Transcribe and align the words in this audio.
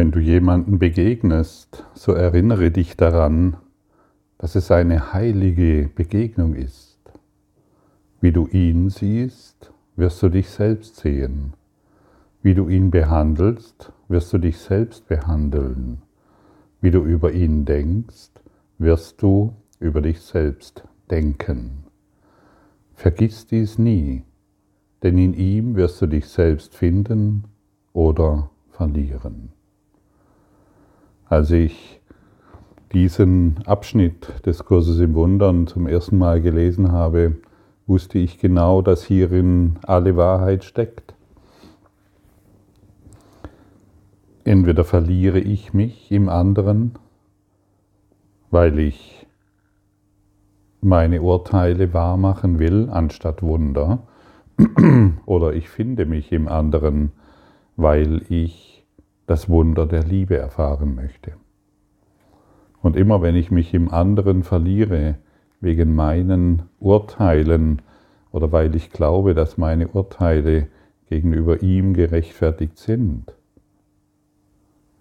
Wenn 0.00 0.12
du 0.12 0.18
jemanden 0.18 0.78
begegnest, 0.78 1.84
so 1.92 2.12
erinnere 2.12 2.70
dich 2.70 2.96
daran, 2.96 3.58
dass 4.38 4.54
es 4.54 4.70
eine 4.70 5.12
heilige 5.12 5.90
Begegnung 5.94 6.54
ist. 6.54 6.98
Wie 8.22 8.32
du 8.32 8.46
ihn 8.46 8.88
siehst, 8.88 9.74
wirst 9.96 10.22
du 10.22 10.30
dich 10.30 10.48
selbst 10.48 10.96
sehen. 10.96 11.52
Wie 12.42 12.54
du 12.54 12.70
ihn 12.70 12.90
behandelst, 12.90 13.92
wirst 14.08 14.32
du 14.32 14.38
dich 14.38 14.56
selbst 14.56 15.06
behandeln. 15.06 16.00
Wie 16.80 16.90
du 16.90 17.04
über 17.04 17.32
ihn 17.32 17.66
denkst, 17.66 18.30
wirst 18.78 19.20
du 19.20 19.52
über 19.80 20.00
dich 20.00 20.22
selbst 20.22 20.82
denken. 21.10 21.84
Vergiss 22.94 23.46
dies 23.46 23.78
nie, 23.78 24.22
denn 25.02 25.18
in 25.18 25.34
ihm 25.34 25.76
wirst 25.76 26.00
du 26.00 26.06
dich 26.06 26.26
selbst 26.26 26.74
finden 26.74 27.44
oder 27.92 28.48
verlieren. 28.70 29.59
Als 31.30 31.52
ich 31.52 32.00
diesen 32.92 33.60
Abschnitt 33.64 34.44
des 34.44 34.64
Kurses 34.64 34.98
im 34.98 35.14
Wundern 35.14 35.68
zum 35.68 35.86
ersten 35.86 36.18
Mal 36.18 36.40
gelesen 36.40 36.90
habe, 36.90 37.36
wusste 37.86 38.18
ich 38.18 38.40
genau, 38.40 38.82
dass 38.82 39.04
hierin 39.04 39.78
alle 39.84 40.16
Wahrheit 40.16 40.64
steckt. 40.64 41.14
Entweder 44.42 44.82
verliere 44.82 45.38
ich 45.38 45.72
mich 45.72 46.10
im 46.10 46.28
anderen, 46.28 46.98
weil 48.50 48.80
ich 48.80 49.24
meine 50.80 51.22
Urteile 51.22 51.94
wahrmachen 51.94 52.58
will 52.58 52.88
anstatt 52.90 53.40
Wunder, 53.40 54.02
oder 55.26 55.52
ich 55.52 55.68
finde 55.68 56.06
mich 56.06 56.32
im 56.32 56.48
anderen, 56.48 57.12
weil 57.76 58.22
ich 58.28 58.79
das 59.30 59.48
Wunder 59.48 59.86
der 59.86 60.02
Liebe 60.02 60.36
erfahren 60.36 60.96
möchte. 60.96 61.34
Und 62.82 62.96
immer 62.96 63.22
wenn 63.22 63.36
ich 63.36 63.52
mich 63.52 63.72
im 63.74 63.88
anderen 63.88 64.42
verliere, 64.42 65.18
wegen 65.60 65.94
meinen 65.94 66.64
Urteilen 66.80 67.80
oder 68.32 68.50
weil 68.50 68.74
ich 68.74 68.90
glaube, 68.90 69.34
dass 69.34 69.56
meine 69.56 69.86
Urteile 69.86 70.66
gegenüber 71.08 71.62
ihm 71.62 71.94
gerechtfertigt 71.94 72.76
sind, 72.76 73.32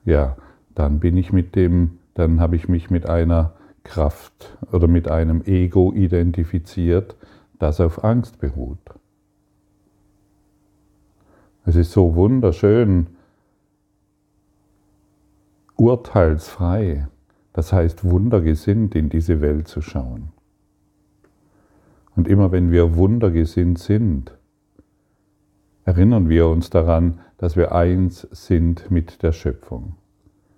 ja, 0.06 0.38
dann 0.76 1.00
bin 1.00 1.18
ich 1.18 1.34
mit 1.34 1.56
dem, 1.56 1.98
dann 2.14 2.40
habe 2.40 2.56
ich 2.56 2.70
mich 2.70 2.92
mit 2.92 3.10
einer 3.10 3.54
Kraft 3.84 4.60
oder 4.72 4.88
mit 4.88 5.10
einem 5.10 5.42
Ego 5.44 5.92
identifiziert, 5.92 7.16
das 7.58 7.82
auf 7.82 8.04
Angst 8.04 8.40
beruht. 8.40 8.78
Es 11.66 11.76
ist 11.76 11.92
so 11.92 12.14
wunderschön, 12.14 13.08
urteilsfrei, 15.80 17.08
das 17.54 17.72
heißt 17.72 18.04
wundergesinnt 18.04 18.96
in 18.96 19.10
diese 19.10 19.42
Welt 19.42 19.68
zu 19.68 19.82
schauen. 19.82 20.30
Und 22.16 22.28
immer 22.28 22.52
wenn 22.52 22.72
wir 22.72 22.96
wundergesinnt 22.96 23.80
sind, 23.80 24.38
erinnern 25.86 26.28
wir 26.28 26.48
uns 26.48 26.70
daran, 26.70 27.20
dass 27.38 27.56
wir 27.56 27.74
eins 27.74 28.28
sind 28.32 28.92
mit 28.92 29.24
der 29.24 29.32
Schöpfung. 29.32 29.96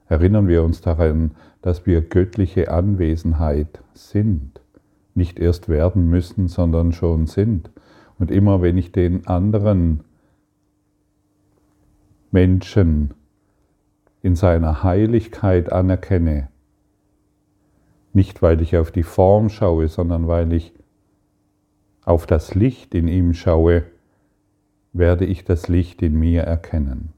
Erinnern 0.07 0.47
wir 0.47 0.63
uns 0.63 0.81
daran, 0.81 1.31
dass 1.61 1.85
wir 1.85 2.01
göttliche 2.01 2.71
Anwesenheit 2.71 3.83
sind, 3.93 4.59
nicht 5.13 5.39
erst 5.39 5.69
werden 5.69 6.09
müssen, 6.09 6.47
sondern 6.47 6.91
schon 6.91 7.27
sind. 7.27 7.69
Und 8.17 8.31
immer 8.31 8.61
wenn 8.61 8.77
ich 8.77 8.91
den 8.91 9.27
anderen 9.27 10.01
Menschen 12.31 13.13
in 14.21 14.35
seiner 14.35 14.83
Heiligkeit 14.83 15.71
anerkenne. 15.71 16.49
Nicht 18.13 18.41
weil 18.41 18.61
ich 18.61 18.77
auf 18.77 18.91
die 18.91 19.03
Form 19.03 19.49
schaue, 19.49 19.87
sondern 19.87 20.27
weil 20.27 20.53
ich 20.53 20.73
auf 22.03 22.25
das 22.25 22.55
Licht 22.55 22.93
in 22.93 23.07
ihm 23.07 23.33
schaue, 23.33 23.83
werde 24.93 25.25
ich 25.25 25.45
das 25.45 25.67
Licht 25.67 26.01
in 26.01 26.19
mir 26.19 26.43
erkennen. 26.43 27.13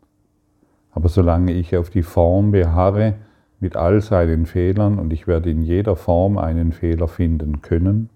Aber 0.92 1.10
solange 1.10 1.54
ich 1.54 1.76
auf 1.76 1.90
die 1.90 2.04
Form 2.04 2.52
beharre, 2.52 3.16
mit 3.60 3.76
all 3.76 4.02
seinen 4.02 4.46
Fehlern, 4.46 5.00
und 5.00 5.14
ich 5.14 5.26
werde 5.26 5.50
in 5.50 5.64
jeder 5.64 5.96
Form 5.96 6.38
einen 6.38 6.74
Fehler 6.74 7.08
finden 7.08 7.62
können, 7.62 8.10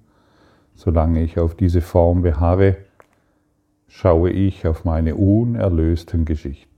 solange 0.75 1.23
ich 1.23 1.39
auf 1.39 1.55
diese 1.55 1.81
Form 1.81 2.21
beharre, 2.21 2.77
schaue 3.87 4.29
ich 4.29 4.67
auf 4.67 4.83
meine 4.83 5.15
unerlösten 5.15 6.25
Geschichten. 6.25 6.76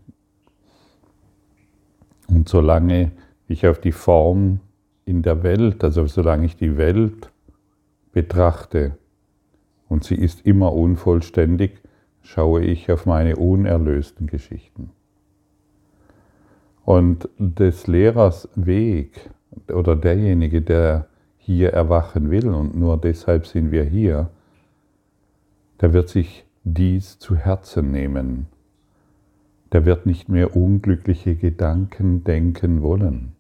Und 2.30 2.48
solange 2.48 3.12
ich 3.48 3.68
auf 3.68 3.80
die 3.80 3.92
Form 3.92 4.60
in 5.06 5.22
der 5.24 5.44
Welt, 5.44 5.84
also 5.84 6.06
solange 6.06 6.46
ich 6.46 6.56
die 6.56 6.78
Welt 6.78 7.32
betrachte 8.12 8.98
und 9.88 10.04
sie 10.04 10.16
ist 10.16 10.46
immer 10.46 10.74
unvollständig, 10.74 11.82
schaue 12.22 12.62
ich 12.62 12.92
auf 12.92 13.06
meine 13.06 13.36
unerlösten 13.36 14.28
Geschichten. 14.28 14.92
Und 16.86 17.30
des 17.38 17.88
Lehrers 17.88 18.50
Weg 18.56 19.30
oder 19.72 19.96
derjenige, 19.96 20.62
der 20.62 21.08
hier 21.38 21.74
erwachen 21.74 22.30
will, 22.30 22.50
und 22.50 22.76
nur 22.76 22.98
deshalb 22.98 23.48
sind 23.48 23.72
wir 23.72 23.84
hier, 23.84 24.30
der 25.82 25.94
wird 25.94 26.10
sich 26.10 26.46
dies 26.64 27.18
zu 27.18 27.36
Herzen 27.36 27.92
nehmen 27.92 28.48
der 29.72 29.86
wird 29.86 30.06
nicht 30.06 30.30
mehr 30.30 30.56
unglückliche 30.56 31.36
Gedanken 31.36 32.24
denken 32.24 32.82
wollen. 32.82 33.34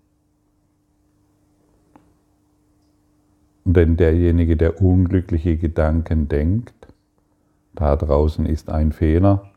Denn 3.65 3.97
derjenige, 3.97 4.57
der 4.57 4.81
unglückliche 4.81 5.57
Gedanken 5.57 6.27
denkt, 6.27 6.87
da 7.75 7.95
draußen 7.95 8.45
ist 8.45 8.69
ein 8.69 8.91
Fehler, 8.91 9.51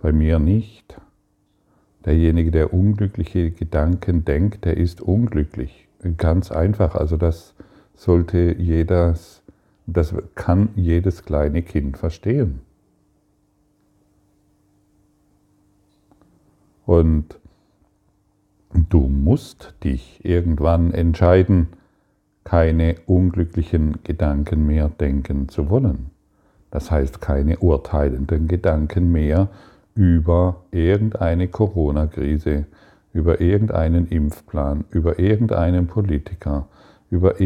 bei 0.00 0.12
mir 0.12 0.38
nicht. 0.38 1.00
Derjenige, 2.04 2.50
der 2.50 2.74
unglückliche 2.74 3.50
Gedanken 3.50 4.24
denkt, 4.24 4.64
der 4.64 4.76
ist 4.76 5.00
unglücklich. 5.00 5.88
Ganz 6.18 6.50
einfach. 6.52 6.94
Also 6.94 7.16
das 7.16 7.54
sollte 7.94 8.54
jedes, 8.58 9.42
das 9.86 10.14
kann 10.34 10.68
jedes 10.74 11.24
kleine 11.24 11.62
Kind 11.62 11.96
verstehen. 11.96 12.60
Und 16.86 17.38
du 18.90 19.00
musst 19.08 19.74
dich 19.84 20.24
irgendwann 20.24 20.92
entscheiden, 20.92 21.68
keine 22.44 22.96
unglücklichen 23.06 24.00
Gedanken 24.04 24.66
mehr 24.66 24.88
denken 24.88 25.48
zu 25.48 25.70
wollen. 25.70 26.10
Das 26.70 26.90
heißt, 26.90 27.20
keine 27.20 27.58
urteilenden 27.58 28.48
Gedanken 28.48 29.12
mehr 29.12 29.48
über 29.94 30.62
irgendeine 30.72 31.48
Corona-Krise, 31.48 32.66
über 33.12 33.40
irgendeinen 33.40 34.08
Impfplan, 34.08 34.84
über 34.90 35.18
irgendeinen 35.18 35.86
Politiker, 35.86 36.66
über 37.10 37.40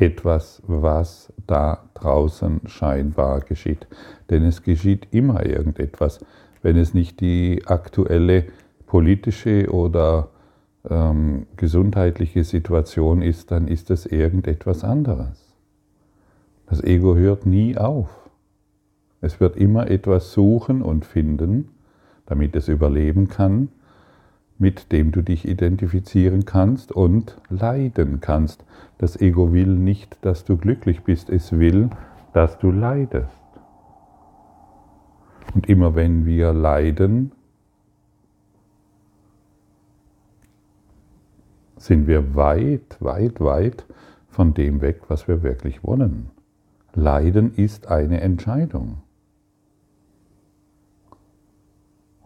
irgendetwas, 0.00 0.62
was 0.66 1.32
da 1.46 1.84
draußen 1.94 2.62
scheinbar 2.66 3.40
geschieht. 3.40 3.86
Denn 4.30 4.44
es 4.44 4.62
geschieht 4.62 5.08
immer 5.10 5.44
irgendetwas. 5.44 6.20
Wenn 6.62 6.76
es 6.76 6.94
nicht 6.94 7.20
die 7.20 7.62
aktuelle 7.66 8.44
politische 8.86 9.70
oder 9.70 10.28
ähm, 10.88 11.46
gesundheitliche 11.56 12.44
Situation 12.44 13.22
ist, 13.22 13.50
dann 13.50 13.68
ist 13.68 13.90
es 13.90 14.06
irgendetwas 14.06 14.84
anderes. 14.84 15.54
Das 16.66 16.82
Ego 16.82 17.16
hört 17.16 17.46
nie 17.46 17.76
auf. 17.76 18.08
Es 19.20 19.38
wird 19.38 19.56
immer 19.56 19.90
etwas 19.90 20.32
suchen 20.32 20.80
und 20.82 21.04
finden, 21.04 21.68
damit 22.26 22.56
es 22.56 22.68
überleben 22.68 23.28
kann, 23.28 23.68
mit 24.60 24.92
dem 24.92 25.10
du 25.10 25.22
dich 25.22 25.48
identifizieren 25.48 26.44
kannst 26.44 26.92
und 26.92 27.40
leiden 27.48 28.20
kannst. 28.20 28.62
Das 28.98 29.18
Ego 29.18 29.54
will 29.54 29.74
nicht, 29.74 30.18
dass 30.20 30.44
du 30.44 30.58
glücklich 30.58 31.02
bist, 31.02 31.30
es 31.30 31.58
will, 31.58 31.88
dass 32.34 32.58
du 32.58 32.70
leidest. 32.70 33.30
Und 35.54 35.66
immer 35.66 35.94
wenn 35.94 36.26
wir 36.26 36.52
leiden, 36.52 37.32
sind 41.78 42.06
wir 42.06 42.34
weit, 42.34 42.98
weit, 43.00 43.40
weit 43.40 43.86
von 44.28 44.52
dem 44.52 44.82
weg, 44.82 45.00
was 45.08 45.26
wir 45.26 45.42
wirklich 45.42 45.82
wollen. 45.82 46.28
Leiden 46.94 47.54
ist 47.54 47.88
eine 47.88 48.20
Entscheidung. 48.20 48.98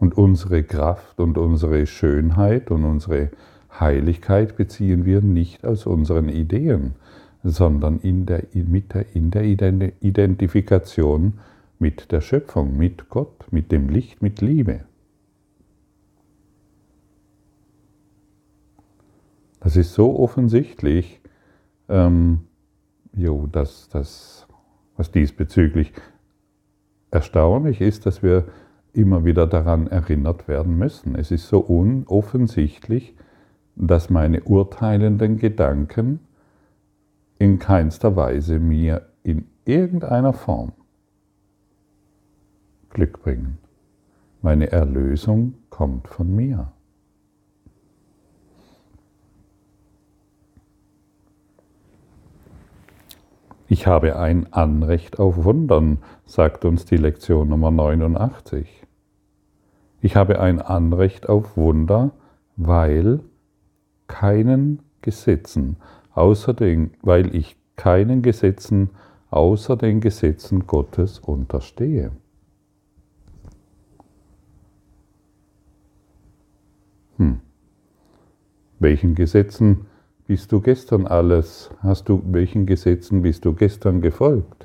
Und 0.05 0.19
unsere 0.19 0.61
Kraft 0.61 1.19
und 1.19 1.35
unsere 1.39 1.87
Schönheit 1.87 2.69
und 2.69 2.83
unsere 2.83 3.31
Heiligkeit 3.79 4.55
beziehen 4.55 5.03
wir 5.03 5.19
nicht 5.21 5.65
aus 5.65 5.87
unseren 5.87 6.29
Ideen, 6.29 6.93
sondern 7.43 7.97
in 8.01 8.27
der, 8.27 8.43
mit 8.53 8.93
der, 8.93 9.15
in 9.15 9.31
der 9.31 9.43
Identifikation 9.43 11.39
mit 11.79 12.11
der 12.11 12.21
Schöpfung, 12.21 12.77
mit 12.77 13.09
Gott, 13.09 13.51
mit 13.51 13.71
dem 13.71 13.89
Licht, 13.89 14.21
mit 14.21 14.41
Liebe. 14.41 14.81
Das 19.59 19.75
ist 19.75 19.95
so 19.95 20.19
offensichtlich, 20.19 21.19
ähm, 21.89 22.41
jo, 23.11 23.47
dass, 23.47 23.89
das, 23.89 24.45
was 24.97 25.09
diesbezüglich 25.09 25.93
erstaunlich 27.09 27.81
ist, 27.81 28.05
dass 28.05 28.21
wir 28.21 28.45
immer 28.95 29.25
wieder 29.25 29.47
daran 29.47 29.87
erinnert 29.87 30.47
werden 30.47 30.77
müssen. 30.77 31.15
Es 31.15 31.31
ist 31.31 31.47
so 31.47 31.59
unoffensichtlich, 31.59 33.15
dass 33.75 34.09
meine 34.09 34.43
urteilenden 34.43 35.37
Gedanken 35.37 36.19
in 37.37 37.59
keinster 37.59 38.15
Weise 38.15 38.59
mir 38.59 39.07
in 39.23 39.47
irgendeiner 39.65 40.33
Form 40.33 40.71
Glück 42.89 43.21
bringen. 43.21 43.57
Meine 44.41 44.71
Erlösung 44.71 45.55
kommt 45.69 46.07
von 46.07 46.33
mir. 46.33 46.71
Ich 53.67 53.87
habe 53.87 54.15
ein 54.17 54.53
Anrecht 54.53 55.19
auf 55.19 55.43
Wundern, 55.43 55.97
sagt 56.25 56.65
uns 56.65 56.85
die 56.85 56.97
Lektion 56.97 57.49
Nummer 57.49 57.71
89. 57.71 58.84
Ich 60.05 60.15
habe 60.15 60.39
ein 60.39 60.61
Anrecht 60.61 61.29
auf 61.29 61.57
Wunder, 61.57 62.11
weil 62.57 63.21
keinen 64.05 64.83
Gesetzen 65.01 65.77
außer 66.13 66.53
den, 66.53 66.91
weil 67.01 67.35
ich 67.35 67.57
keinen 67.75 68.21
Gesetzen 68.21 68.91
außer 69.31 69.75
den 69.75 70.01
Gesetzen 70.01 70.67
Gottes 70.67 71.17
unterstehe. 71.17 72.11
Hm. 77.17 77.39
Welchen 78.77 79.15
Gesetzen 79.15 79.87
bist 80.27 80.51
du 80.51 80.61
gestern 80.61 81.07
alles? 81.07 81.71
Hast 81.79 82.09
du 82.09 82.21
welchen 82.27 82.67
Gesetzen 82.67 83.23
bist 83.23 83.43
du 83.43 83.53
gestern 83.53 84.01
gefolgt? 84.01 84.64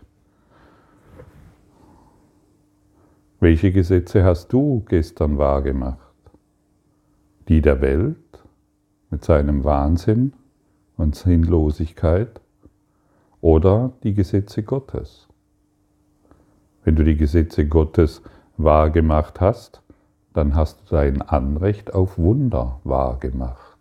Welche 3.42 3.72
Gesetze 3.72 4.22
hast 4.22 4.52
du 4.52 4.84
gestern 4.86 5.38
wahrgemacht? 5.38 6.14
Die 7.48 7.62
der 7.62 7.80
Welt 7.80 8.18
mit 9.08 9.24
seinem 9.24 9.64
Wahnsinn 9.64 10.34
und 10.98 11.14
Sinnlosigkeit 11.14 12.38
oder 13.40 13.94
die 14.02 14.12
Gesetze 14.12 14.62
Gottes? 14.62 15.26
Wenn 16.84 16.96
du 16.96 17.02
die 17.02 17.16
Gesetze 17.16 17.66
Gottes 17.66 18.20
wahrgemacht 18.58 19.40
hast, 19.40 19.80
dann 20.34 20.54
hast 20.54 20.82
du 20.82 20.96
dein 20.96 21.22
Anrecht 21.22 21.94
auf 21.94 22.18
Wunder 22.18 22.82
wahrgemacht, 22.84 23.78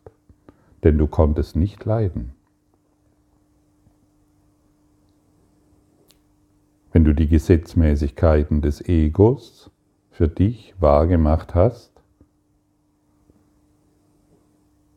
denn 0.85 0.97
du 0.97 1.05
konntest 1.05 1.57
nicht 1.57 1.83
leiden. 1.83 2.31
Wenn 6.91 7.03
du 7.03 7.13
die 7.13 7.27
Gesetzmäßigkeiten 7.27 8.61
des 8.61 8.87
Egos 8.87 9.69
für 10.09 10.27
dich 10.27 10.73
wahrgemacht 10.79 11.53
hast, 11.53 12.01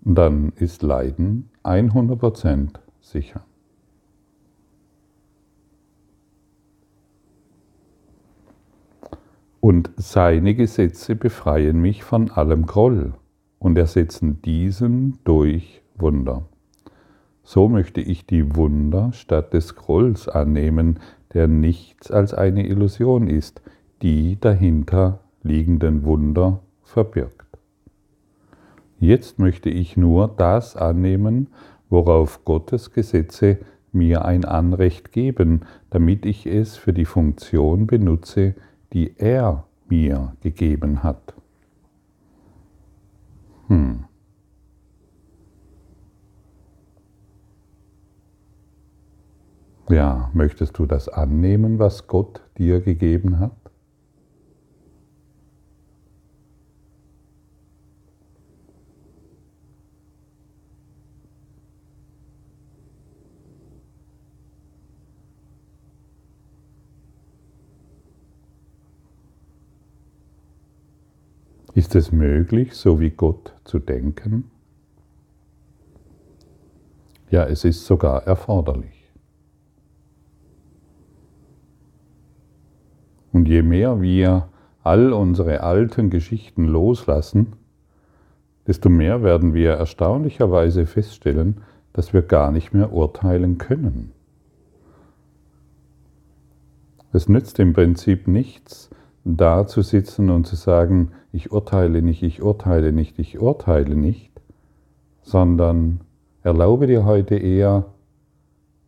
dann 0.01 0.53
ist 0.57 0.83
Leiden 0.83 1.51
100% 1.65 2.71
sicher. 3.01 3.45
Und 9.61 9.91
seine 9.97 10.55
Gesetze 10.55 11.15
befreien 11.15 11.81
mich 11.81 12.03
von 12.03 12.31
allem 12.31 12.67
Groll 12.67 13.15
und 13.61 13.79
ersetzen 13.79 14.43
diesen 14.43 15.19
durch 15.23 15.83
Wunder. 15.95 16.49
So 17.45 17.69
möchte 17.69 18.01
ich 18.01 18.27
die 18.27 18.57
Wunder 18.57 19.13
statt 19.13 19.53
des 19.53 19.77
Grolls 19.77 20.29
annehmen, 20.29 20.99
der 21.35 21.49
nichts 21.49 22.11
als 22.11 22.35
eine 22.35 22.67
Illusion 22.67 23.27
ist, 23.27 23.63
die 24.03 24.39
dahinter 24.41 25.21
liegenden 25.43 26.05
Wunder 26.05 26.61
verbirgt. 26.83 27.47
Jetzt 28.99 29.39
möchte 29.39 29.69
ich 29.71 29.97
nur 29.97 30.29
das 30.29 30.77
annehmen, 30.77 31.49
worauf 31.91 32.45
Gottes 32.45 32.93
Gesetze 32.93 33.59
mir 33.93 34.25
ein 34.25 34.45
Anrecht 34.45 35.13
geben, 35.13 35.63
damit 35.91 36.25
ich 36.25 36.47
es 36.47 36.77
für 36.77 36.93
die 36.93 37.05
Funktion 37.05 37.87
benutze, 37.87 38.55
die 38.93 39.15
er 39.19 39.65
mir 39.89 40.35
gegeben 40.41 41.03
hat. 41.03 41.35
Hm. 43.69 44.05
Ja, 49.93 50.31
möchtest 50.33 50.79
du 50.79 50.87
das 50.87 51.11
annehmen, 51.11 51.79
was 51.79 52.07
Gott 52.07 52.41
dir 52.57 52.81
gegeben 52.81 53.39
hat? 53.41 53.53
Ist 71.75 71.95
es 71.95 72.13
möglich, 72.13 72.73
so 72.73 72.99
wie 72.99 73.11
Gott 73.11 73.53
zu 73.65 73.79
denken? 73.79 74.51
Ja, 77.29 77.45
es 77.45 77.67
ist 77.67 77.85
sogar 77.85 78.23
erforderlich. 78.23 79.03
Und 83.33 83.42
je 83.53 83.63
mehr 83.63 84.01
wir 84.01 84.49
all 84.83 85.13
unsere 85.13 85.63
alten 85.63 86.09
Geschichten 86.09 86.65
loslassen, 86.65 87.49
desto 88.67 88.89
mehr 88.89 89.23
werden 89.23 89.53
wir 89.53 89.73
erstaunlicherweise 89.73 90.87
feststellen, 90.87 91.59
dass 91.93 92.15
wir 92.15 92.23
gar 92.23 92.51
nicht 92.51 92.73
mehr 92.73 92.93
urteilen 92.93 93.59
können. 93.59 94.13
Es 97.13 97.29
nützt 97.29 97.59
im 97.59 97.75
Prinzip 97.75 98.27
nichts, 98.27 98.89
da 99.25 99.67
zu 99.67 99.83
sitzen 99.83 100.31
und 100.31 100.47
zu 100.47 100.57
sagen, 100.57 101.11
ich 101.31 101.53
urteile 101.53 102.01
nicht, 102.01 102.23
ich 102.23 102.43
urteile 102.43 102.91
nicht, 102.93 103.19
ich 103.19 103.39
urteile 103.39 103.95
nicht, 103.95 104.33
sondern 105.21 106.01
erlaube 106.43 106.87
dir 106.87 107.05
heute 107.05 107.37
eher 107.37 107.85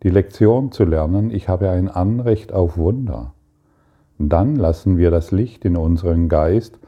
die 0.02 0.10
Lektion 0.10 0.72
zu 0.72 0.84
lernen, 0.84 1.30
ich 1.30 1.48
habe 1.50 1.68
ein 1.68 1.88
Anrecht 1.88 2.52
auf 2.52 2.78
Wunder. 2.78 3.34
Dann 4.18 4.56
lassen 4.56 4.96
wir 4.96 5.10
das 5.10 5.32
Licht 5.32 5.64
in 5.64 5.76
unseren 5.76 6.28
Geist, 6.28 6.78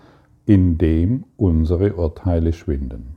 in 0.44 0.78
dem 0.78 1.24
unsere 1.36 1.94
Urteile 1.94 2.52
schwinden. 2.52 3.16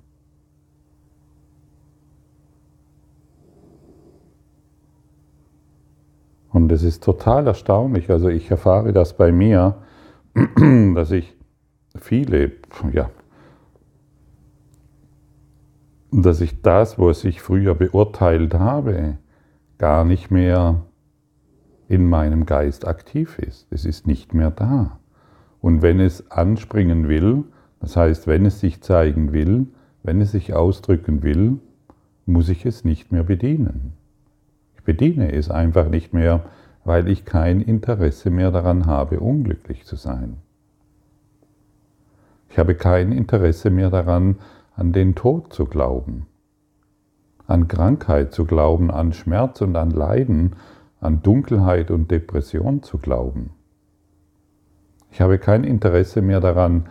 Und 6.52 6.72
es 6.72 6.82
ist 6.84 7.04
total 7.04 7.46
erstaunlich, 7.46 8.10
also 8.10 8.28
ich 8.28 8.50
erfahre 8.50 8.92
das 8.92 9.16
bei 9.16 9.32
mir, 9.32 9.76
dass 10.96 11.12
ich 11.12 11.36
viele, 11.96 12.52
ja, 12.92 13.12
dass 16.12 16.42
ich 16.42 16.62
das, 16.62 16.98
was 16.98 17.24
ich 17.24 17.42
früher 17.42 17.76
beurteilt 17.76 18.56
habe, 18.56 19.20
gar 19.78 20.04
nicht 20.04 20.32
mehr 20.32 20.82
in 21.90 22.08
meinem 22.08 22.46
Geist 22.46 22.88
aktiv 22.88 23.40
ist. 23.40 23.68
Es 23.72 23.84
ist 23.84 24.08
nicht 24.08 24.34
mehr 24.34 24.52
da. 24.52 25.00
Und 25.60 25.82
wenn 25.82 26.00
es 26.00 26.32
anspringen 26.32 27.10
will, 27.10 27.44
das 27.82 27.98
heißt, 27.98 28.28
wenn 28.28 28.46
es 28.46 28.60
sich 28.60 28.82
zeigen 28.82 29.34
will, 29.34 29.68
wenn 30.04 30.22
es 30.22 30.32
sich 30.32 30.54
ausdrücken 30.54 31.24
will, 31.24 31.58
muss 32.26 32.48
ich 32.48 32.66
es 32.66 32.86
nicht 32.86 33.12
mehr 33.12 33.24
bedienen. 33.24 33.94
Ich 34.76 34.84
bediene 34.84 35.34
es 35.34 35.50
einfach 35.50 35.90
nicht 35.90 36.14
mehr, 36.14 36.46
weil 36.86 37.08
ich 37.08 37.26
kein 37.26 37.60
Interesse 37.60 38.30
mehr 38.30 38.52
daran 38.52 38.86
habe, 38.86 39.20
unglücklich 39.20 39.86
zu 39.86 39.96
sein. 39.96 40.38
Ich 42.50 42.60
habe 42.60 42.76
kein 42.76 43.12
Interesse 43.12 43.72
mehr 43.72 43.90
daran, 43.90 44.38
an 44.76 44.94
den 44.94 45.16
Tod 45.16 45.54
zu 45.54 45.66
glauben, 45.66 46.28
an 47.48 47.68
Krankheit 47.68 48.32
zu 48.32 48.46
glauben, 48.46 48.92
an 48.92 49.12
Schmerz 49.12 49.62
und 49.62 49.76
an 49.76 49.90
Leiden, 49.92 50.54
an 51.00 51.22
Dunkelheit 51.22 51.92
und 51.92 52.12
Depression 52.12 52.84
zu 52.84 52.98
glauben. 52.98 53.52
Ich 55.12 55.22
habe 55.22 55.40
kein 55.40 55.64
Interesse 55.64 56.22
mehr 56.22 56.40
daran, 56.40 56.90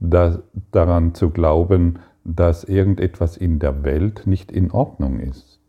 da, 0.00 0.42
daran 0.70 1.14
zu 1.14 1.30
glauben, 1.30 2.00
dass 2.24 2.64
irgendetwas 2.64 3.36
in 3.36 3.58
der 3.58 3.84
Welt 3.84 4.26
nicht 4.26 4.50
in 4.52 4.70
Ordnung 4.70 5.20
ist. 5.20 5.60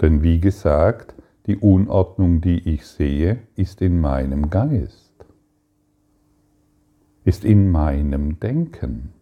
Denn 0.00 0.22
wie 0.22 0.40
gesagt, 0.40 1.14
die 1.46 1.56
Unordnung, 1.56 2.40
die 2.40 2.68
ich 2.68 2.86
sehe, 2.86 3.38
ist 3.54 3.80
in 3.82 4.00
meinem 4.00 4.50
Geist. 4.50 5.04
ist 7.24 7.44
in 7.44 7.70
meinem 7.70 8.38
Denken. 8.38 9.14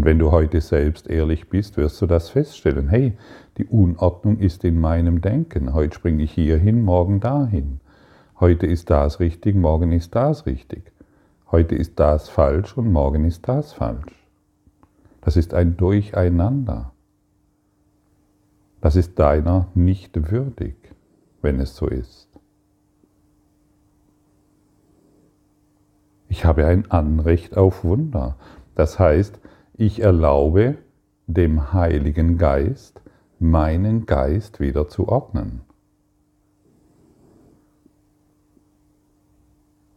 Und 0.00 0.06
wenn 0.06 0.18
du 0.18 0.30
heute 0.30 0.62
selbst 0.62 1.10
ehrlich 1.10 1.50
bist, 1.50 1.76
wirst 1.76 2.00
du 2.00 2.06
das 2.06 2.30
feststellen. 2.30 2.88
Hey, 2.88 3.18
die 3.58 3.66
Unordnung 3.66 4.38
ist 4.38 4.64
in 4.64 4.80
meinem 4.80 5.20
Denken. 5.20 5.74
Heute 5.74 5.94
springe 5.94 6.22
ich 6.22 6.32
hier 6.32 6.56
hin, 6.56 6.82
morgen 6.82 7.20
dahin. 7.20 7.80
Heute 8.40 8.66
ist 8.66 8.88
das 8.88 9.20
richtig, 9.20 9.56
morgen 9.56 9.92
ist 9.92 10.14
das 10.14 10.46
richtig. 10.46 10.90
Heute 11.50 11.74
ist 11.74 12.00
das 12.00 12.30
falsch 12.30 12.78
und 12.78 12.90
morgen 12.90 13.26
ist 13.26 13.46
das 13.46 13.74
falsch. 13.74 14.26
Das 15.20 15.36
ist 15.36 15.52
ein 15.52 15.76
Durcheinander. 15.76 16.92
Das 18.80 18.96
ist 18.96 19.18
deiner 19.18 19.68
nicht 19.74 20.30
würdig, 20.30 20.76
wenn 21.42 21.60
es 21.60 21.76
so 21.76 21.86
ist. 21.86 22.30
Ich 26.30 26.46
habe 26.46 26.64
ein 26.64 26.90
Anrecht 26.90 27.58
auf 27.58 27.84
Wunder. 27.84 28.36
Das 28.74 28.98
heißt, 28.98 29.38
ich 29.80 30.02
erlaube 30.02 30.76
dem 31.26 31.72
Heiligen 31.72 32.36
Geist, 32.36 33.00
meinen 33.38 34.04
Geist 34.04 34.60
wieder 34.60 34.88
zu 34.88 35.08
ordnen. 35.08 35.62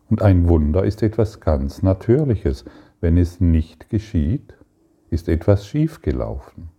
Und 0.10 0.22
ein 0.22 0.48
Wunder 0.48 0.86
ist 0.86 1.04
etwas 1.04 1.42
ganz 1.42 1.84
Natürliches. 1.84 2.64
Wenn 3.02 3.18
es 3.18 3.42
nicht 3.42 3.90
geschieht, 3.90 4.54
ist 5.10 5.28
etwas 5.28 5.68
schiefgelaufen. 5.68 6.70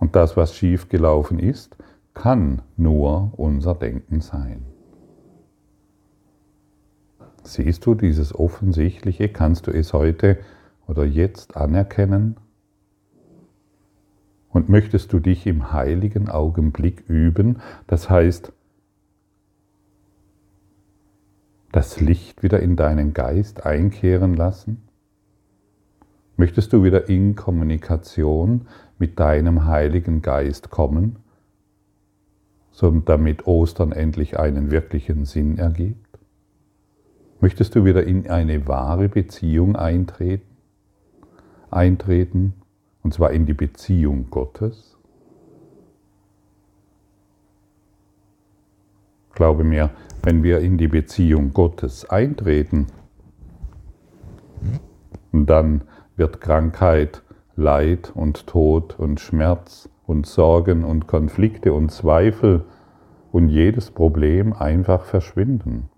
Und 0.00 0.16
das, 0.16 0.36
was 0.36 0.56
schiefgelaufen 0.56 1.38
ist, 1.38 1.76
kann 2.14 2.62
nur 2.76 3.32
unser 3.36 3.76
Denken 3.76 4.20
sein. 4.20 4.64
Siehst 7.48 7.86
du 7.86 7.94
dieses 7.94 8.34
Offensichtliche? 8.34 9.30
Kannst 9.30 9.66
du 9.66 9.70
es 9.70 9.94
heute 9.94 10.36
oder 10.86 11.06
jetzt 11.06 11.56
anerkennen? 11.56 12.36
Und 14.50 14.68
möchtest 14.68 15.14
du 15.14 15.18
dich 15.18 15.46
im 15.46 15.72
heiligen 15.72 16.28
Augenblick 16.28 17.08
üben, 17.08 17.60
das 17.86 18.10
heißt, 18.10 18.52
das 21.72 22.00
Licht 22.02 22.42
wieder 22.42 22.60
in 22.60 22.76
deinen 22.76 23.14
Geist 23.14 23.64
einkehren 23.64 24.34
lassen? 24.34 24.82
Möchtest 26.36 26.74
du 26.74 26.84
wieder 26.84 27.08
in 27.08 27.34
Kommunikation 27.34 28.68
mit 28.98 29.18
deinem 29.18 29.64
Heiligen 29.64 30.20
Geist 30.20 30.68
kommen, 30.68 31.16
damit 33.06 33.46
Ostern 33.46 33.92
endlich 33.92 34.38
einen 34.38 34.70
wirklichen 34.70 35.24
Sinn 35.24 35.56
ergibt? 35.56 36.07
Möchtest 37.40 37.76
du 37.76 37.84
wieder 37.84 38.02
in 38.02 38.28
eine 38.28 38.66
wahre 38.66 39.08
Beziehung 39.08 39.76
eintreten? 39.76 40.56
Eintreten, 41.70 42.54
und 43.04 43.14
zwar 43.14 43.30
in 43.30 43.46
die 43.46 43.54
Beziehung 43.54 44.26
Gottes? 44.28 44.96
Glaube 49.34 49.62
mir, 49.62 49.90
wenn 50.24 50.42
wir 50.42 50.58
in 50.58 50.78
die 50.78 50.88
Beziehung 50.88 51.52
Gottes 51.52 52.10
eintreten, 52.10 52.88
dann 55.32 55.82
wird 56.16 56.40
Krankheit, 56.40 57.22
Leid 57.54 58.10
und 58.16 58.48
Tod 58.48 58.98
und 58.98 59.20
Schmerz 59.20 59.88
und 60.06 60.26
Sorgen 60.26 60.82
und 60.82 61.06
Konflikte 61.06 61.72
und 61.72 61.92
Zweifel 61.92 62.64
und 63.30 63.48
jedes 63.48 63.92
Problem 63.92 64.52
einfach 64.52 65.04
verschwinden. 65.04 65.88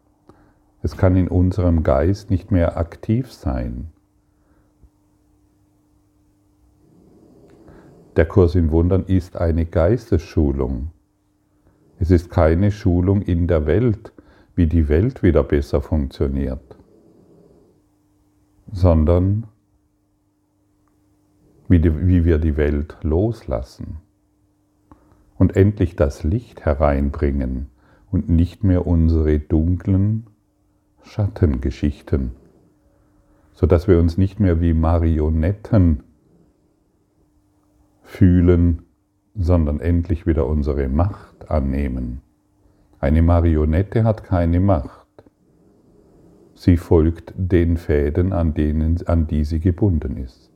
Es 0.83 0.97
kann 0.97 1.17
in 1.17 1.29
unserem 1.29 1.83
Geist 1.83 2.31
nicht 2.31 2.51
mehr 2.51 2.77
aktiv 2.77 3.33
sein. 3.33 3.91
Der 8.17 8.27
Kurs 8.27 8.55
in 8.55 8.71
Wundern 8.71 9.05
ist 9.05 9.37
eine 9.37 9.67
Geistesschulung. 9.67 10.91
Es 11.99 12.11
ist 12.11 12.31
keine 12.31 12.71
Schulung 12.71 13.23
in 13.23 13.47
der 13.47 13.67
Welt, 13.67 14.13
wie 14.57 14.67
die 14.67 14.89
Welt 14.89 15.23
wieder 15.23 15.43
besser 15.43 15.81
funktioniert, 15.81 16.77
sondern 18.73 19.47
wie, 21.69 21.79
die, 21.79 22.07
wie 22.07 22.25
wir 22.25 22.39
die 22.39 22.57
Welt 22.57 22.97
loslassen 23.03 23.99
und 25.39 25.57
endlich 25.57 25.95
das 25.95 26.25
Licht 26.25 26.65
hereinbringen 26.65 27.69
und 28.11 28.29
nicht 28.29 28.65
mehr 28.65 28.87
unsere 28.87 29.39
dunklen 29.39 30.27
Schattengeschichten, 31.03 32.33
sodass 33.53 33.89
wir 33.89 33.99
uns 33.99 34.17
nicht 34.17 34.41
mehr 34.41 34.61
wie 34.61 34.75
Marionetten 34.75 36.03
fühlen, 38.03 38.83
sondern 39.35 39.81
endlich 39.81 40.27
wieder 40.27 40.47
unsere 40.47 40.89
Macht 40.89 41.51
annehmen. 41.51 42.21
Eine 42.99 43.23
Marionette 43.23 44.05
hat 44.05 44.25
keine 44.25 44.61
Macht. 44.61 45.07
Sie 46.55 46.77
folgt 46.77 47.33
den 47.37 47.79
Fäden, 47.79 48.33
an, 48.33 48.53
denen, 48.53 49.07
an 49.07 49.27
die 49.27 49.45
sie 49.45 49.61
gebunden 49.61 50.19
ist. 50.19 50.51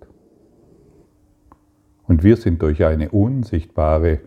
Und 2.06 2.22
wir 2.22 2.36
sind 2.36 2.60
durch 2.60 2.84
eine 2.84 3.10
unsichtbare, 3.10 4.20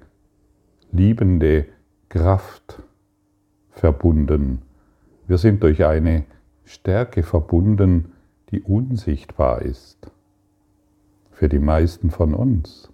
liebende 0.91 1.65
Kraft 2.09 2.81
verbunden. 3.69 4.63
Wir 5.27 5.37
sind 5.37 5.61
durch 5.61 5.85
eine 5.85 6.23
Stärke 6.63 7.21
verbunden, 7.21 8.13
die 8.51 8.61
unsichtbar 8.61 9.61
ist 9.61 10.09
für 11.31 11.49
die 11.49 11.59
meisten 11.59 12.11
von 12.11 12.33
uns 12.33 12.89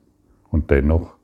und 0.49 0.71
dennoch 0.71 1.15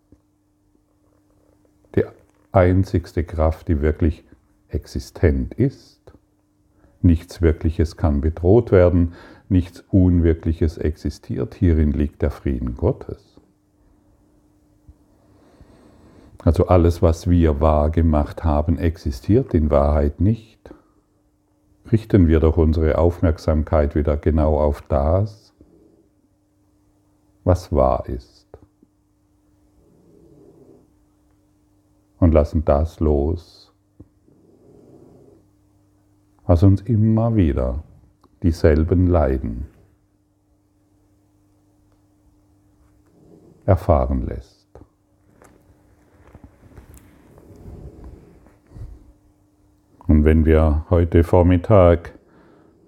die 1.96 2.04
einzigste 2.52 3.24
Kraft, 3.24 3.68
die 3.68 3.82
wirklich 3.82 4.24
existent 4.70 5.56
ist. 5.56 6.14
Nichts 7.02 7.42
Wirkliches 7.42 7.98
kann 7.98 8.22
bedroht 8.22 8.72
werden, 8.72 9.14
nichts 9.48 9.84
Unwirkliches 9.90 10.78
existiert. 10.78 11.56
Hierin 11.56 11.92
liegt 11.92 12.22
der 12.22 12.32
Frieden 12.32 12.76
Gottes. 12.76 13.40
Also 16.44 16.68
alles, 16.68 17.02
was 17.02 17.30
wir 17.30 17.60
wahr 17.60 17.90
gemacht 17.90 18.44
haben, 18.44 18.78
existiert 18.78 19.54
in 19.54 19.72
Wahrheit 19.72 20.22
nicht 20.22 20.59
richten 21.92 22.28
wir 22.28 22.40
doch 22.40 22.58
unsere 22.58 22.98
Aufmerksamkeit 22.98 23.96
wieder 23.96 24.18
genau 24.18 24.60
auf 24.60 24.82
das, 24.84 25.54
was 27.44 27.72
wahr 27.72 28.08
ist. 28.08 28.48
Und 32.20 32.34
lassen 32.34 32.66
das 32.66 33.00
los, 33.00 33.74
was 36.46 36.64
uns 36.64 36.82
immer 36.82 37.36
wieder 37.36 37.84
dieselben 38.44 39.08
Leiden 39.08 39.68
erfahren 43.66 44.26
lässt. 44.26 44.68
Und 50.08 50.19
wenn 50.30 50.46
wir 50.46 50.86
heute 50.92 51.24
Vormittag, 51.24 52.14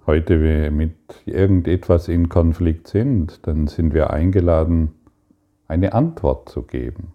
heute 0.06 0.70
mit 0.70 0.94
irgendetwas 1.26 2.08
in 2.08 2.30
Konflikt 2.30 2.88
sind, 2.88 3.48
dann 3.48 3.66
sind 3.66 3.96
wir 3.96 4.12
eingeladen, 4.12 4.92
eine 5.68 5.94
Antwort 5.94 6.50
zu 6.50 6.62
geben. 6.62 7.14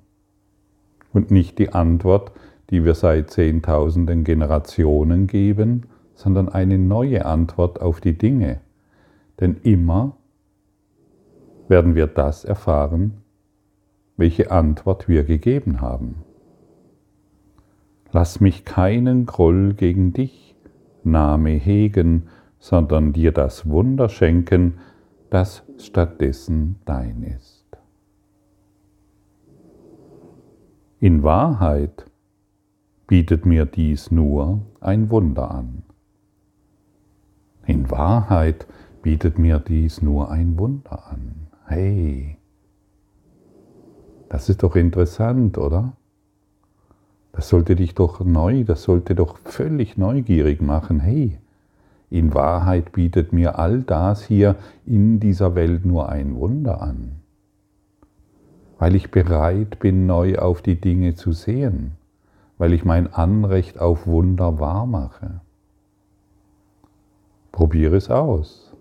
Und 1.13 1.31
nicht 1.31 1.61
die 1.61 1.73
Antwort, 1.73 2.33
die 2.71 2.83
wir 2.83 2.97
seit 2.97 3.31
Zehntausenden 3.31 4.25
Generationen 4.25 5.29
geben, 5.29 5.85
sondern 6.17 6.49
eine 6.49 6.77
neue 6.77 7.25
Antwort 7.25 7.81
auf 7.81 8.01
die 8.01 8.19
Dinge. 8.19 8.59
Denn 9.39 9.59
immer 9.63 10.17
werden 11.69 11.95
wir 11.95 12.09
das 12.09 12.45
erfahren, 12.45 13.19
welche 14.17 14.51
Antwort 14.51 15.07
wir 15.07 15.23
gegeben 15.23 15.81
haben. 15.81 16.26
Lass 18.17 18.41
mich 18.41 18.65
keinen 18.65 19.27
Groll 19.27 19.75
gegen 19.75 20.15
dich, 20.15 20.57
Name 21.05 21.51
hegen, 21.51 22.29
sondern 22.59 23.13
dir 23.13 23.31
das 23.31 23.69
Wunder 23.69 24.09
schenken, 24.09 24.79
das 25.29 25.65
stattdessen 25.77 26.77
dein 26.87 27.23
ist. 27.23 27.67
In 30.99 31.25
Wahrheit 31.25 32.07
bietet 33.07 33.45
mir 33.45 33.67
dies 33.67 34.11
nur 34.11 34.63
ein 34.81 35.11
Wunder 35.11 35.51
an. 35.51 35.83
In 37.67 37.91
Wahrheit 37.91 38.67
bietet 39.03 39.39
mir 39.39 39.59
dies 39.59 40.01
nur 40.01 40.31
ein 40.31 40.59
Wunder 40.59 41.07
an. 41.09 41.49
Hey, 41.67 42.39
das 44.31 44.49
ist 44.49 44.63
doch 44.63 44.75
interessant, 44.75 45.59
oder? 45.59 45.93
Das 47.37 47.51
sollte 47.51 47.77
dich 47.77 47.95
doch 47.95 48.21
neu, 48.25 48.65
das 48.65 48.83
sollte 48.83 49.15
doch 49.15 49.37
völlig 49.45 49.99
neugierig 49.99 50.63
machen. 50.63 51.01
Hey, 51.01 51.39
In 52.09 52.35
Wahrheit 52.35 52.93
bietet 52.93 53.33
mir 53.33 53.59
all 53.59 53.83
das 53.83 54.25
hier 54.25 54.55
in 54.87 55.19
dieser 55.19 55.55
Welt 55.55 55.85
nur 55.85 56.09
ein 56.09 56.37
Wunder 56.37 56.81
an, 56.81 57.17
weil 58.79 58.95
ich 58.95 59.11
bereit 59.11 59.81
bin, 59.81 60.07
neu 60.07 60.39
auf 60.39 60.63
die 60.63 60.81
Dinge 60.81 61.17
zu 61.17 61.33
sehen, 61.33 61.93
weil 62.59 62.73
ich 62.73 62.85
mein 62.85 63.13
Anrecht 63.13 63.81
auf 63.81 64.07
Wunder 64.07 64.61
wahrmache. 64.61 65.41
Probiere 67.51 67.97
es 67.97 68.09
aus. 68.09 68.73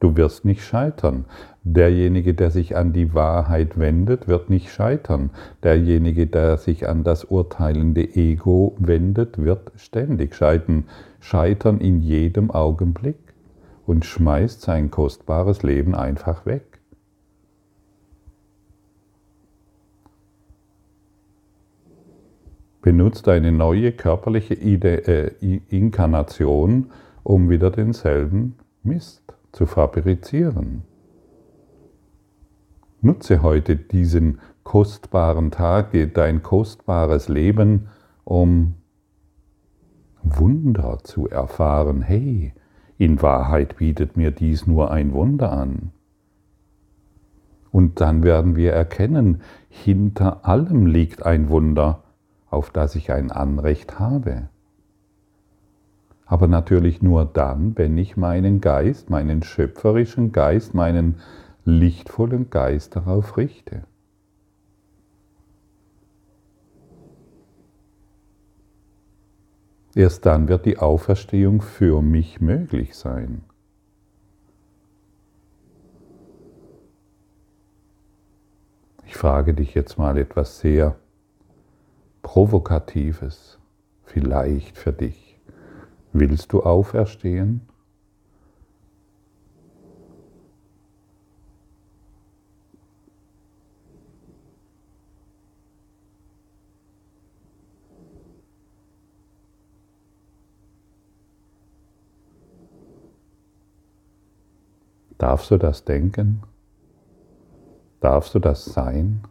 Du 0.00 0.16
wirst 0.16 0.44
nicht 0.44 0.62
scheitern. 0.62 1.24
Derjenige, 1.64 2.34
der 2.34 2.50
sich 2.50 2.76
an 2.76 2.92
die 2.92 3.14
Wahrheit 3.14 3.78
wendet, 3.78 4.28
wird 4.28 4.48
nicht 4.48 4.70
scheitern. 4.70 5.30
Derjenige, 5.64 6.28
der 6.28 6.56
sich 6.56 6.88
an 6.88 7.02
das 7.02 7.24
urteilende 7.24 8.14
Ego 8.14 8.76
wendet, 8.78 9.38
wird 9.38 9.72
ständig 9.76 10.36
scheitern. 10.36 10.84
Scheitern 11.20 11.80
in 11.80 12.00
jedem 12.00 12.52
Augenblick 12.52 13.18
und 13.86 14.04
schmeißt 14.04 14.60
sein 14.60 14.90
kostbares 14.90 15.64
Leben 15.64 15.96
einfach 15.96 16.46
weg. 16.46 16.62
Benutzt 22.82 23.28
eine 23.28 23.50
neue 23.50 23.90
körperliche 23.90 24.54
äh, 24.54 25.60
Inkarnation, 25.68 26.92
um 27.24 27.50
wieder 27.50 27.70
denselben 27.70 28.54
Mist 28.84 29.27
zu 29.58 29.66
fabrizieren. 29.66 30.84
Nutze 33.00 33.42
heute 33.42 33.74
diesen 33.74 34.38
kostbaren 34.62 35.50
Tag, 35.50 35.90
dein 36.14 36.44
kostbares 36.44 37.28
Leben, 37.28 37.88
um 38.22 38.74
Wunder 40.22 41.00
zu 41.02 41.28
erfahren. 41.28 42.02
Hey, 42.02 42.52
in 42.98 43.20
Wahrheit 43.20 43.78
bietet 43.78 44.16
mir 44.16 44.30
dies 44.30 44.68
nur 44.68 44.92
ein 44.92 45.12
Wunder 45.12 45.50
an. 45.50 45.90
Und 47.72 48.00
dann 48.00 48.22
werden 48.22 48.54
wir 48.54 48.72
erkennen, 48.72 49.42
hinter 49.68 50.46
allem 50.46 50.86
liegt 50.86 51.26
ein 51.26 51.48
Wunder, 51.48 52.04
auf 52.48 52.70
das 52.70 52.94
ich 52.94 53.10
ein 53.10 53.32
Anrecht 53.32 53.98
habe 53.98 54.50
aber 56.28 56.46
natürlich 56.46 57.00
nur 57.00 57.24
dann, 57.24 57.76
wenn 57.78 57.96
ich 57.96 58.18
meinen 58.18 58.60
Geist, 58.60 59.08
meinen 59.08 59.42
schöpferischen 59.42 60.30
Geist, 60.30 60.74
meinen 60.74 61.20
lichtvollen 61.64 62.50
Geist 62.50 62.96
darauf 62.96 63.38
richte. 63.38 63.84
Erst 69.94 70.26
dann 70.26 70.48
wird 70.48 70.66
die 70.66 70.78
Auferstehung 70.78 71.62
für 71.62 72.02
mich 72.02 72.42
möglich 72.42 72.94
sein. 72.94 73.42
Ich 79.06 79.16
frage 79.16 79.54
dich 79.54 79.72
jetzt 79.74 79.96
mal 79.96 80.18
etwas 80.18 80.60
sehr 80.60 80.96
Provokatives, 82.20 83.58
vielleicht 84.04 84.76
für 84.76 84.92
dich. 84.92 85.27
Willst 86.12 86.52
du 86.52 86.62
auferstehen? 86.62 87.60
Darfst 105.18 105.50
du 105.50 105.58
das 105.58 105.84
denken? 105.84 106.42
Darfst 108.00 108.34
du 108.34 108.38
das 108.38 108.64
sein? 108.64 109.22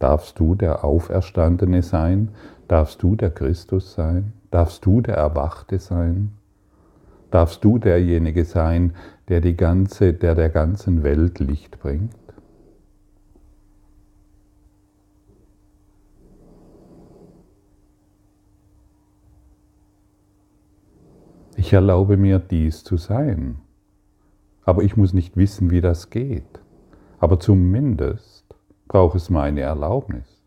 Darfst 0.00 0.38
du 0.40 0.56
der 0.56 0.84
Auferstandene 0.84 1.82
sein? 1.82 2.34
Darfst 2.66 3.02
du 3.02 3.14
der 3.14 3.30
Christus 3.30 3.94
sein? 3.94 4.32
Darfst 4.50 4.84
du 4.86 5.00
der 5.00 5.16
Erwachte 5.16 5.78
sein? 5.78 6.32
Darfst 7.30 7.62
du 7.62 7.78
derjenige 7.78 8.44
sein, 8.44 8.94
der, 9.28 9.40
die 9.40 9.56
ganze, 9.56 10.14
der 10.14 10.34
der 10.34 10.48
ganzen 10.48 11.02
Welt 11.02 11.38
Licht 11.40 11.78
bringt? 11.78 12.14
Ich 21.56 21.72
erlaube 21.72 22.16
mir 22.16 22.38
dies 22.38 22.84
zu 22.84 22.96
sein, 22.96 23.58
aber 24.64 24.84
ich 24.84 24.96
muss 24.96 25.12
nicht 25.12 25.36
wissen, 25.36 25.70
wie 25.70 25.82
das 25.82 26.08
geht. 26.08 26.60
Aber 27.18 27.40
zumindest 27.40 28.46
braucht 28.86 29.16
es 29.16 29.28
meine 29.28 29.60
Erlaubnis. 29.60 30.37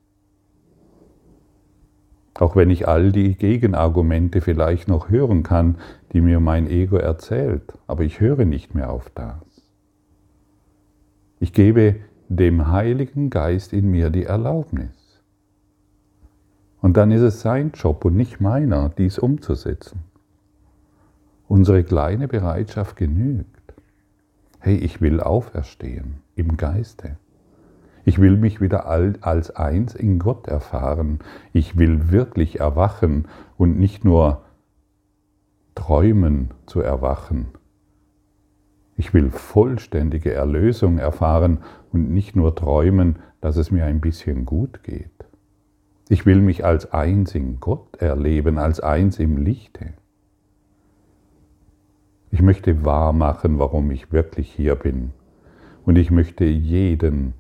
Auch 2.42 2.56
wenn 2.56 2.72
ich 2.72 2.88
all 2.88 3.12
die 3.12 3.36
Gegenargumente 3.36 4.42
vielleicht 4.42 4.88
noch 4.88 5.12
hören 5.12 5.44
kann, 5.44 5.76
die 6.12 6.22
mir 6.22 6.40
mein 6.40 6.68
Ego 6.68 6.96
erzählt, 6.96 7.62
aber 7.86 8.04
ich 8.04 8.20
höre 8.20 8.46
nicht 8.46 8.74
mehr 8.74 8.90
auf 8.90 9.12
das. 9.12 9.36
Ich 11.40 11.54
gebe 11.54 11.98
dem 12.30 12.72
Heiligen 12.72 13.30
Geist 13.30 13.74
in 13.74 13.92
mir 13.92 14.10
die 14.10 14.24
Erlaubnis. 14.24 15.22
Und 16.82 16.98
dann 16.98 17.12
ist 17.12 17.22
es 17.22 17.42
sein 17.42 17.74
Job 17.76 18.06
und 18.06 18.16
nicht 18.16 18.42
meiner, 18.42 18.90
dies 18.90 19.20
umzusetzen. 19.20 20.00
Unsere 21.48 21.84
kleine 21.84 22.28
Bereitschaft 22.28 22.96
genügt. 22.96 23.76
Hey, 24.58 24.78
ich 24.78 25.00
will 25.00 25.20
auferstehen 25.20 26.24
im 26.34 26.58
Geiste. 26.58 27.18
Ich 28.06 28.20
will 28.20 28.38
mich 28.38 28.62
wieder 28.62 28.88
als 28.88 29.56
eins 29.56 29.96
in 29.96 30.20
Gott 30.20 30.48
erfahren. 30.48 31.20
Ich 31.54 31.78
will 31.78 32.12
wirklich 32.12 32.60
erwachen 32.60 33.28
und 33.58 33.78
nicht 33.78 34.04
nur 34.04 34.42
träumen 35.76 36.52
zu 36.66 36.82
erwachen. 36.82 37.48
Ich 38.98 39.14
will 39.14 39.30
vollständige 39.32 40.34
Erlösung 40.34 40.98
erfahren 40.98 41.60
und 41.92 42.12
nicht 42.12 42.36
nur 42.36 42.56
träumen, 42.56 43.20
dass 43.40 43.58
es 43.58 43.72
mir 43.72 43.86
ein 43.86 44.02
bisschen 44.02 44.46
gut 44.46 44.84
geht. 44.84 45.10
Ich 46.10 46.26
will 46.26 46.42
mich 46.42 46.66
als 46.66 46.92
eins 46.92 47.34
in 47.36 47.60
Gott 47.60 47.98
erleben, 47.98 48.58
als 48.58 48.80
eins 48.80 49.18
im 49.18 49.38
Lichte. 49.38 49.94
Ich 52.32 52.42
möchte 52.42 52.86
wahr 52.86 53.14
machen, 53.14 53.60
warum 53.60 53.92
ich 53.92 54.12
wirklich 54.12 54.52
hier 54.52 54.76
bin. 54.76 55.12
Und 55.86 55.98
ich 55.98 56.12
möchte 56.12 56.46
jeden 56.46 57.34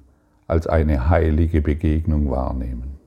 als 0.51 0.67
eine 0.67 1.07
heilige 1.07 1.61
Begegnung 1.61 2.29
wahrnehmen. 2.29 2.97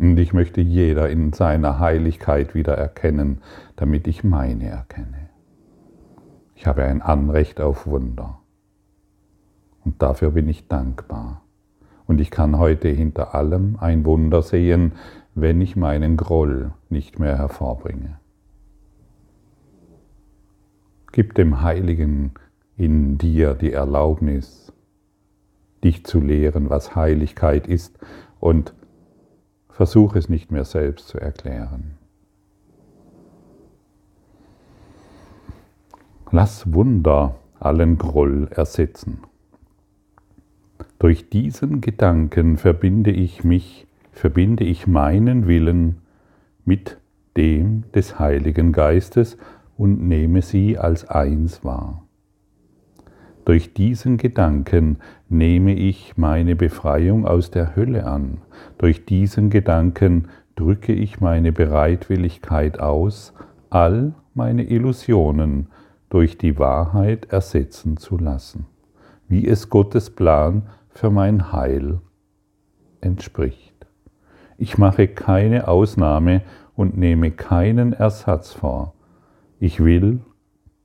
Und 0.00 0.18
ich 0.18 0.32
möchte 0.32 0.60
jeder 0.60 1.08
in 1.08 1.32
seiner 1.32 1.78
Heiligkeit 1.78 2.56
wieder 2.56 2.76
erkennen, 2.76 3.42
damit 3.76 4.08
ich 4.08 4.24
meine 4.24 4.66
erkenne. 4.66 5.28
Ich 6.56 6.66
habe 6.66 6.82
ein 6.82 7.00
Anrecht 7.00 7.60
auf 7.60 7.86
Wunder. 7.86 8.40
Und 9.84 10.02
dafür 10.02 10.32
bin 10.32 10.48
ich 10.48 10.66
dankbar. 10.66 11.42
Und 12.08 12.20
ich 12.20 12.32
kann 12.32 12.58
heute 12.58 12.88
hinter 12.88 13.36
allem 13.36 13.76
ein 13.80 14.04
Wunder 14.04 14.42
sehen, 14.42 14.94
wenn 15.36 15.60
ich 15.60 15.76
meinen 15.76 16.16
Groll 16.16 16.72
nicht 16.88 17.20
mehr 17.20 17.38
hervorbringe. 17.38 18.18
Gib 21.12 21.36
dem 21.36 21.62
Heiligen 21.62 22.32
in 22.76 23.18
dir 23.18 23.54
die 23.54 23.72
Erlaubnis, 23.72 24.72
dich 25.82 26.04
zu 26.04 26.20
lehren, 26.20 26.70
was 26.70 26.96
Heiligkeit 26.96 27.66
ist 27.66 27.98
und 28.40 28.74
versuch 29.68 30.16
es 30.16 30.28
nicht 30.28 30.50
mehr 30.50 30.64
selbst 30.64 31.08
zu 31.08 31.18
erklären. 31.18 31.98
Lass 36.30 36.72
Wunder 36.72 37.36
allen 37.60 37.98
Groll 37.98 38.48
ersetzen. 38.50 39.20
Durch 40.98 41.28
diesen 41.28 41.80
Gedanken 41.80 42.56
verbinde 42.56 43.10
ich 43.10 43.44
mich, 43.44 43.86
verbinde 44.12 44.64
ich 44.64 44.86
meinen 44.86 45.46
Willen 45.46 45.98
mit 46.64 46.98
dem 47.36 47.84
des 47.92 48.18
Heiligen 48.18 48.72
Geistes 48.72 49.36
und 49.76 50.06
nehme 50.06 50.42
sie 50.42 50.78
als 50.78 51.08
eins 51.08 51.64
wahr. 51.64 52.03
Durch 53.44 53.74
diesen 53.74 54.16
Gedanken 54.16 54.98
nehme 55.28 55.74
ich 55.74 56.16
meine 56.16 56.56
Befreiung 56.56 57.26
aus 57.26 57.50
der 57.50 57.76
Hölle 57.76 58.06
an. 58.06 58.38
Durch 58.78 59.04
diesen 59.04 59.50
Gedanken 59.50 60.28
drücke 60.56 60.92
ich 60.92 61.20
meine 61.20 61.52
Bereitwilligkeit 61.52 62.80
aus, 62.80 63.34
all 63.68 64.14
meine 64.32 64.64
Illusionen 64.64 65.68
durch 66.08 66.38
die 66.38 66.58
Wahrheit 66.58 67.26
ersetzen 67.26 67.96
zu 67.96 68.16
lassen, 68.16 68.66
wie 69.28 69.46
es 69.46 69.68
Gottes 69.68 70.10
Plan 70.10 70.62
für 70.88 71.10
mein 71.10 71.52
Heil 71.52 72.00
entspricht. 73.00 73.74
Ich 74.56 74.78
mache 74.78 75.08
keine 75.08 75.68
Ausnahme 75.68 76.42
und 76.76 76.96
nehme 76.96 77.30
keinen 77.30 77.92
Ersatz 77.92 78.52
vor. 78.52 78.94
Ich 79.58 79.82
will 79.84 80.20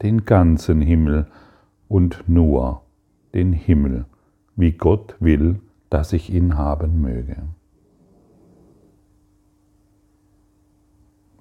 den 0.02 0.26
ganzen 0.26 0.82
Himmel 0.82 1.28
und 1.90 2.24
nur 2.28 2.84
den 3.34 3.52
Himmel, 3.52 4.06
wie 4.56 4.72
Gott 4.72 5.16
will, 5.20 5.60
dass 5.90 6.14
ich 6.14 6.34
ihn 6.34 6.58
haben 6.58 7.02
möge. 7.02 7.36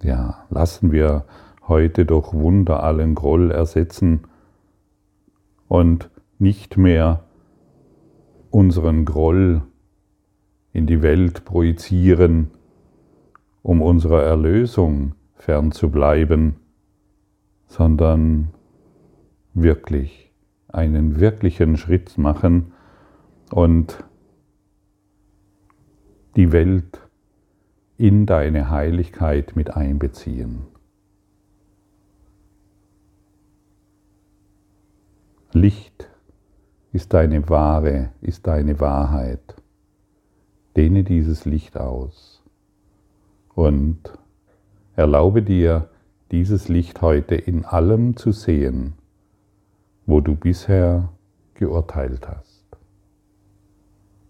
Ja, 0.02 0.46
lassen 0.48 0.90
wir 0.90 1.24
heute 1.66 2.06
durch 2.06 2.32
Wunder 2.32 2.82
allen 2.82 3.14
Groll 3.14 3.50
ersetzen 3.50 4.22
und 5.68 6.10
nicht 6.38 6.76
mehr 6.76 7.24
unseren 8.50 9.04
Groll 9.04 9.62
in 10.72 10.86
die 10.86 11.02
Welt 11.02 11.44
projizieren, 11.44 12.52
um 13.62 13.82
unserer 13.82 14.22
Erlösung 14.22 15.14
fernzubleiben, 15.34 16.56
sondern 17.66 18.48
wirklich 19.52 20.27
einen 20.68 21.18
wirklichen 21.18 21.76
Schritt 21.76 22.18
machen 22.18 22.72
und 23.50 24.04
die 26.36 26.52
Welt 26.52 27.00
in 27.96 28.26
deine 28.26 28.70
Heiligkeit 28.70 29.56
mit 29.56 29.74
einbeziehen. 29.76 30.66
Licht 35.52 36.08
ist 36.92 37.14
deine 37.14 37.48
Ware, 37.48 38.10
ist 38.20 38.46
deine 38.46 38.80
Wahrheit. 38.80 39.56
Dehne 40.76 41.02
dieses 41.02 41.44
Licht 41.44 41.76
aus 41.76 42.44
und 43.54 44.12
erlaube 44.94 45.42
dir, 45.42 45.88
dieses 46.30 46.68
Licht 46.68 47.02
heute 47.02 47.34
in 47.34 47.64
allem 47.64 48.16
zu 48.16 48.32
sehen, 48.32 48.97
wo 50.08 50.22
du 50.22 50.34
bisher 50.34 51.10
geurteilt 51.52 52.26
hast. 52.26 52.64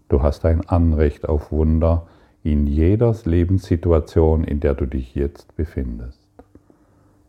Du 0.09 0.21
hast 0.21 0.43
ein 0.43 0.67
Anrecht 0.67 1.29
auf 1.29 1.53
Wunder 1.53 2.05
in 2.43 2.67
jeder 2.67 3.15
Lebenssituation, 3.23 4.43
in 4.43 4.59
der 4.59 4.73
du 4.73 4.85
dich 4.85 5.15
jetzt 5.15 5.55
befindest. 5.55 6.19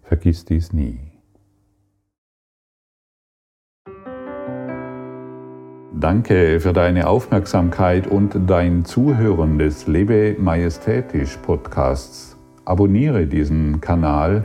Vergiss 0.03 0.45
dies 0.45 0.73
nie. 0.73 0.99
Danke 5.95 6.59
für 6.59 6.73
deine 6.73 7.07
Aufmerksamkeit 7.07 8.09
und 8.09 8.37
dein 8.49 8.85
Zuhören 8.85 9.59
des 9.59 9.87
Lebe 9.87 10.35
Majestätisch 10.41 11.37
Podcasts. 11.37 12.37
Abonniere 12.65 13.29
diesen 13.29 13.81
Kanal, 13.81 14.45